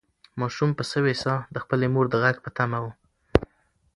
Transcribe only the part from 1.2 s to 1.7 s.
ساه د